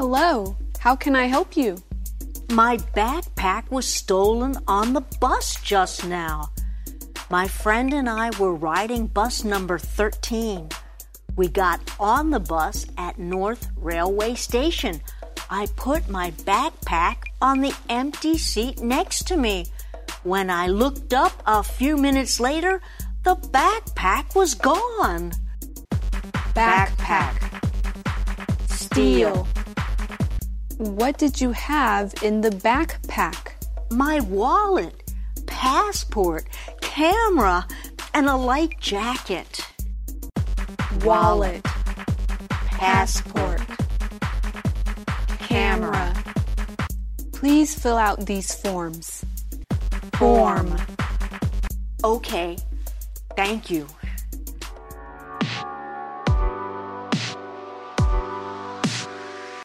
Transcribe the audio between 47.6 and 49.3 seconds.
fill out these forms.